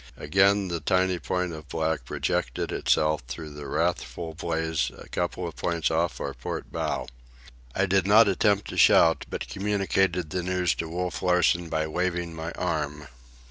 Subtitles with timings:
[0.17, 5.55] Again the tiny point of black projected itself through the wrathful blaze a couple of
[5.55, 7.05] points off our port bow.
[7.75, 12.33] I did not attempt to shout, but communicated the news to Wolf Larsen by waving
[12.33, 13.09] my arm.